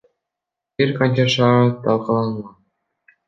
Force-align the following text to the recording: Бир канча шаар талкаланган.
Бир 0.81 0.93
канча 1.01 1.25
шаар 1.33 1.69
талкаланган. 1.83 2.51